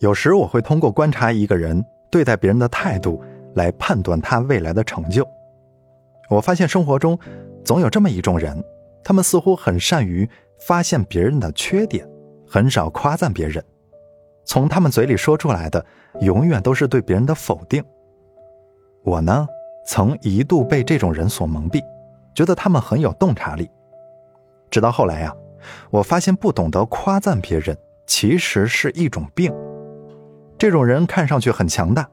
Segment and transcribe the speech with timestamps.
[0.00, 3.22] 有时我会通过观察一个人对待别人的态度
[3.54, 5.26] 来判断他未来的成就。
[6.30, 7.18] 我发现生活中
[7.64, 8.64] 总有这么一种人，
[9.04, 10.28] 他们似乎很善于
[10.66, 12.08] 发现别人的缺点，
[12.48, 13.62] 很少夸赞别人。
[14.46, 15.84] 从他们嘴里说出来的，
[16.20, 17.84] 永远都是对别人的否定。
[19.04, 19.46] 我呢，
[19.86, 21.82] 曾一度被这种人所蒙蔽，
[22.34, 23.70] 觉得他们很有洞察力。
[24.70, 25.34] 直到后来呀，
[25.90, 27.76] 我发现不懂得夸赞别人，
[28.06, 29.52] 其实是一种病。
[30.60, 32.06] 这种人看上去很强大，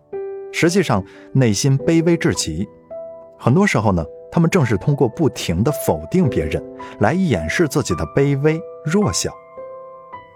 [0.53, 2.65] 实际上内心卑微至极。
[3.37, 6.63] 很多时候呢，他们正是通过不停的否定别人，
[6.99, 9.33] 来掩饰自己的卑微弱小。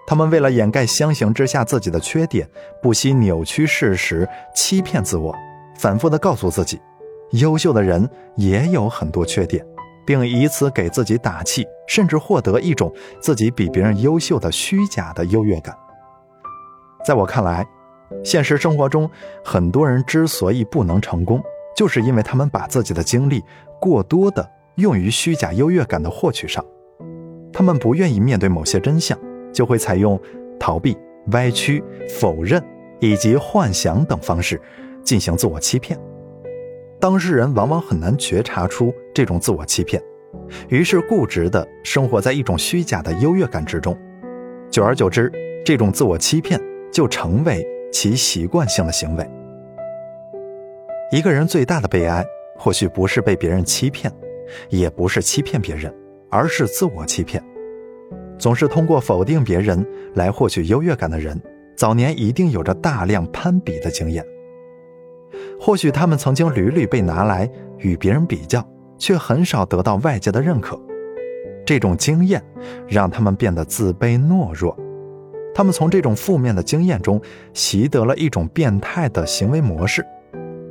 [0.06, 2.46] 他们为了掩盖相形之下自己的缺点，
[2.82, 5.34] 不惜扭曲事实，欺骗自我，
[5.78, 6.78] 反复的告诉自己，
[7.30, 8.06] 优秀的人
[8.36, 9.64] 也有很多缺点，
[10.04, 12.92] 并以此给自己打气，甚至获得一种
[13.22, 15.74] 自己比别人优秀的虚假的优越感。
[17.06, 17.66] 在我看来，
[18.24, 19.10] 现实生活中，
[19.44, 21.42] 很多人之所以不能成功，
[21.76, 23.42] 就是因为他们把自己的精力
[23.80, 26.64] 过多的用于虚假优越感的获取上。
[27.52, 29.18] 他们不愿意面对某些真相，
[29.52, 30.20] 就会采用
[30.58, 30.96] 逃避、
[31.32, 32.62] 歪曲、否认
[33.00, 34.60] 以及幻想等方式
[35.02, 35.98] 进行自我欺骗。
[37.00, 40.00] 当事人往往很难觉察出这种自我欺骗，
[40.68, 43.98] 于是固执的生活在一种虚假的优越感之中。
[44.70, 45.30] 久而久之，
[45.64, 46.60] 这种自我欺骗
[46.92, 47.66] 就成为。
[47.92, 49.30] 其习惯性的行为。
[51.12, 52.24] 一个人最大的悲哀，
[52.56, 54.10] 或许不是被别人欺骗，
[54.70, 55.94] 也不是欺骗别人，
[56.30, 57.42] 而是自我欺骗。
[58.38, 61.40] 总是通过否定别人来获取优越感的人，
[61.76, 64.24] 早年一定有着大量攀比的经验。
[65.60, 68.66] 或许他们曾经屡屡被拿来与别人比较，
[68.98, 70.80] 却很少得到外界的认可。
[71.64, 72.42] 这种经验
[72.88, 74.76] 让他们变得自卑懦弱。
[75.54, 77.20] 他们从这种负面的经验中
[77.52, 80.04] 习得了一种变态的行为模式。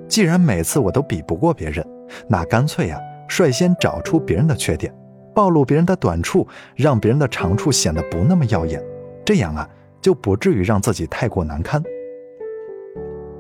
[0.08, 1.86] 既然每次我都比不过别人，
[2.28, 4.94] 那干脆呀，率先找出别人的缺点，
[5.34, 8.84] 暴露别人的短处，让别人的长处显得不那么耀眼，
[9.24, 9.70] 这样啊，
[10.02, 11.82] 就不至于让自己太过难堪。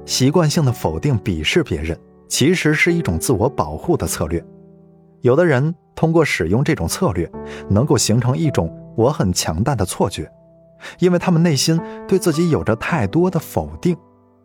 [0.05, 4.43] 习惯性的否定、鄙视别人，其实是一种自我保护的策略。
[5.21, 7.29] 有的人通过使用这种策略，
[7.69, 10.31] 能够形成一种我很强大的错觉。
[10.99, 13.95] 因为他们内心对自己有着太多的否定，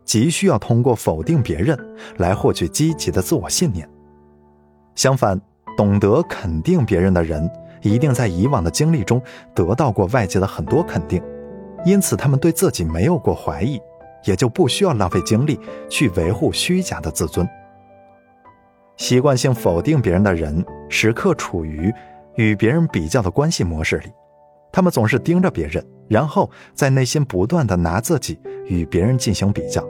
[0.03, 1.77] 急需要通过否定别人
[2.17, 3.87] 来获取积极的自我信念。
[4.95, 5.39] 相反，
[5.75, 7.49] 懂得肯定别人的人，
[7.81, 9.21] 一定在以往的经历中
[9.53, 11.21] 得到过外界的很多肯定，
[11.85, 13.79] 因此他们对自己没有过怀疑，
[14.23, 15.59] 也就不需要浪费精力
[15.89, 17.47] 去维护虚假的自尊。
[18.95, 21.93] 习惯性否定别人的人，时刻处于
[22.35, 24.11] 与别人比较的关系模式里。
[24.71, 29.83] 他们总是盯着别人，然后在内心不断的拿自己与别人进行比较。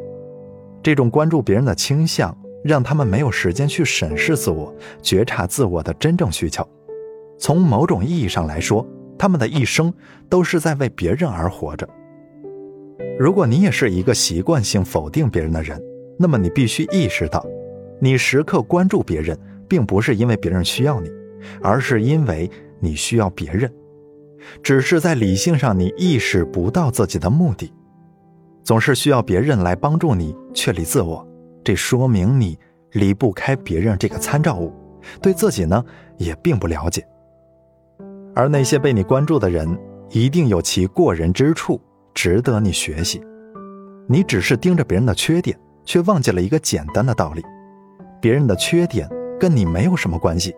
[0.84, 6.68] 这种关注别人的倾向，让他们没有时间去审视自我、觉察自我的真正需求。
[7.38, 9.94] 从某种意义上来说，他们的一生
[10.30, 11.88] 都是在为别人而活着。
[13.20, 15.82] 如果你也是一个习惯性否定别人的人，
[16.18, 17.46] 那么你必须意识到，
[18.00, 21.10] 你时刻关注别人，并不是因为别人需要你，
[21.62, 23.72] 而是因为你需要别人。
[24.64, 27.74] 只是在理性上，你意识不到自己的目的，
[28.64, 31.26] 总是需要别人来帮助你确立自我。
[31.64, 32.58] 这说明你
[32.94, 34.74] 离不开别人这个参照物，
[35.22, 35.84] 对自己呢
[36.18, 37.06] 也并不了解。
[38.36, 39.78] 而那些被你关注的人，
[40.10, 41.82] 一定有其过人之处，
[42.14, 43.22] 值得你学习。
[44.08, 47.44] 你只是盯着别人的缺点，却忘记了一个简单的道理：
[48.22, 50.56] 别人的缺点跟你没有什么关系，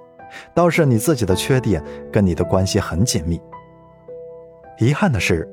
[0.54, 3.40] 倒是你自己的缺点跟你的关系很紧密。
[4.80, 5.46] 遗憾的是，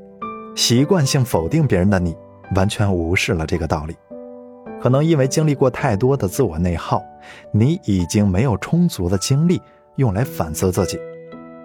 [0.54, 2.16] 习惯性否定别人的你，
[2.54, 3.96] 完全无视了这个道理。
[4.80, 7.02] 可能因为经历过太多的自我内耗，
[7.50, 9.60] 你已经没有充足的精力
[9.96, 10.96] 用来反思自己。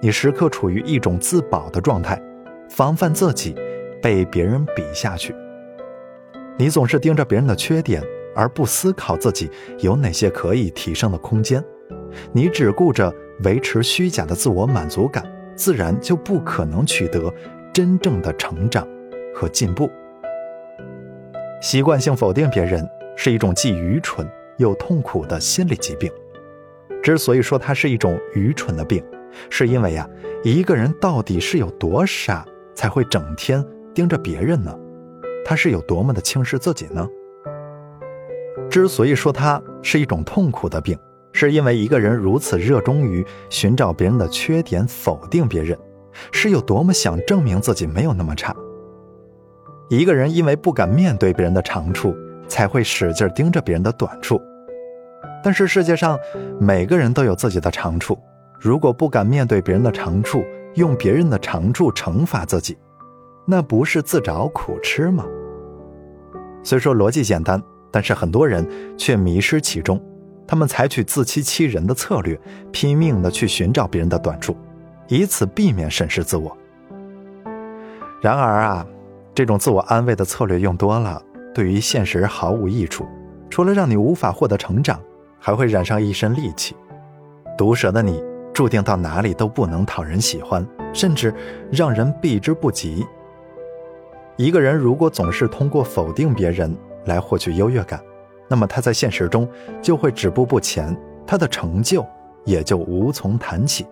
[0.02, 2.20] 你时刻处于一种自保的状态，
[2.68, 3.56] 防范自己
[4.02, 5.36] 被别人比下去。
[6.58, 8.02] 你总是盯着别人的缺点，
[8.36, 11.64] 而不思考自己有哪些可以提升的空间。
[12.32, 13.14] 你只顾着
[13.44, 15.24] 维持虚假的自我满足感。
[15.62, 17.32] 自然就不可能取得
[17.72, 18.88] 真正的成长
[19.36, 19.88] 和进步。
[21.62, 22.84] 习惯性否定别人
[23.16, 24.28] 是一种既愚蠢
[24.58, 26.12] 又痛苦的心理疾病。
[27.04, 29.04] 之所以说它是一种愚蠢的病，
[29.52, 30.10] 是因为呀，
[30.44, 32.44] 一个人到底是有多傻
[32.74, 33.64] 才会整天
[33.94, 34.76] 盯着别人呢？
[35.46, 37.08] 他是有多么的轻视自己呢？
[38.68, 40.98] 之所以说它是一种痛苦的病。
[41.34, 45.78] 是因为一个人如此热衷于寻找别人的缺点，否定别人，
[46.32, 48.56] 是有多么想证明自己没有那么差。
[49.90, 52.16] 一个人因为不敢面对别人的长处，
[52.48, 54.42] 才会使劲盯着别人的短处。
[55.44, 56.18] 但是世界上
[56.60, 58.18] 每个人都有自己的长处，
[58.60, 60.44] 如果不敢面对别人的长处，
[60.76, 62.78] 用别人的长处惩罚自己，
[63.46, 65.26] 那不是自找苦吃吗？
[66.64, 68.68] 虽说逻辑简单，但是很多人
[68.98, 70.02] 却迷失其中。
[70.52, 72.38] 他们采取自欺欺人的策略，
[72.74, 74.54] 拼命的去寻找别人的短处，
[75.08, 76.58] 以此避免审视自我。
[78.22, 78.86] 然而啊，
[79.34, 81.24] 这种自我安慰的策略用多了，
[81.56, 83.08] 对于现实毫无益处，
[83.50, 85.00] 除了让你无法获得成长，
[85.40, 86.76] 还会染上一身戾气。
[87.58, 88.22] 毒舌的你，
[88.54, 91.34] 注定到哪里都不能讨人喜欢，甚至
[91.72, 93.08] 让人避之不及。
[94.36, 96.76] 一个人如果总是通过否定别人
[97.06, 98.02] 来获取优越感，
[98.52, 99.48] 那么他在现实中
[99.82, 100.94] 就会止步不前，
[101.26, 102.06] 他的成就
[102.44, 103.86] 也就无从谈起。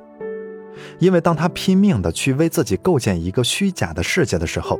[0.98, 4.78] 因为当他拼命的去为自己构建一个虚假的世界的时候，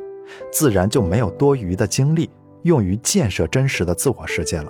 [0.52, 2.30] 自然就没有多余的精力
[2.64, 4.70] 用于建设真实的自我世界了。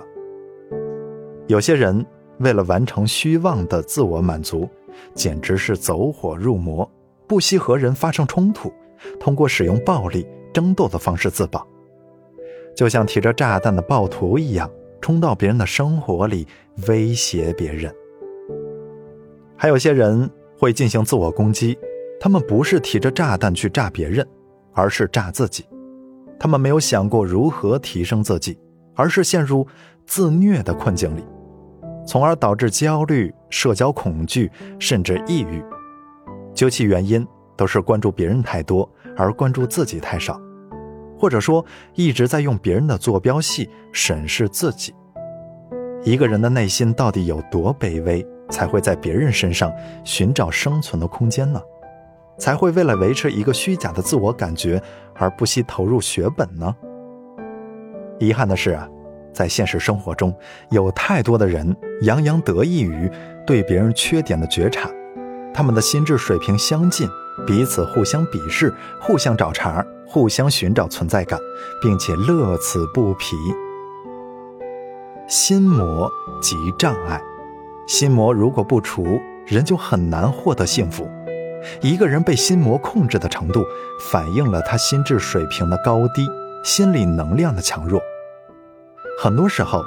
[1.48, 2.06] 有些人
[2.38, 4.68] 为了完成虚妄的自我满足，
[5.12, 6.88] 简直是走火入魔，
[7.26, 8.72] 不惜和人发生冲突，
[9.18, 11.66] 通过使用暴力争斗的方式自保，
[12.76, 14.70] 就像提着炸弹的暴徒一样。
[15.00, 16.46] 冲到别人的生活里
[16.88, 17.92] 威胁别人，
[19.56, 21.78] 还有些人会进行自我攻击，
[22.20, 24.26] 他们不是提着炸弹去炸别人，
[24.72, 25.64] 而是炸自己。
[26.38, 28.58] 他们没有想过如何提升自己，
[28.94, 29.66] 而是陷入
[30.06, 31.24] 自虐的困境里，
[32.06, 35.62] 从而导致焦虑、社交恐惧，甚至抑郁。
[36.54, 37.26] 究其原因，
[37.56, 40.40] 都是关注别人太多，而关注自己太少。
[41.20, 41.62] 或者说，
[41.94, 44.94] 一直在用别人的坐标系审视自己。
[46.02, 49.70] 一个人的内心到底有多卑微，才会在别人身上
[50.02, 51.60] 寻找生存的空间呢？
[52.38, 54.82] 才会为了维持一个虚假的自我感觉
[55.14, 56.74] 而不惜投入血本呢？
[58.18, 58.88] 遗憾的是啊，
[59.30, 60.34] 在现实生活中，
[60.70, 63.10] 有太多的人洋洋得意于
[63.46, 64.90] 对别人缺点的觉察，
[65.52, 67.06] 他们的心智水平相近，
[67.46, 69.86] 彼此互相鄙视，互相找茬儿。
[70.12, 71.38] 互相寻找存在感，
[71.80, 73.36] 并且乐此不疲。
[75.28, 76.10] 心魔
[76.42, 77.22] 即障碍，
[77.86, 81.08] 心魔如果不除，人就很难获得幸福。
[81.80, 83.62] 一个人被心魔控制的程度，
[84.00, 86.26] 反映了他心智水平的高低，
[86.64, 88.02] 心理能量的强弱。
[89.22, 89.84] 很多时候，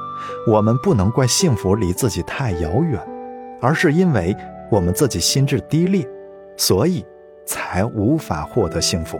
[0.47, 2.97] 我们不能怪幸福离自己太遥远，
[3.61, 4.33] 而是因为
[4.71, 6.07] 我们自己心智低劣，
[6.55, 7.05] 所以
[7.45, 9.19] 才无法获得幸福。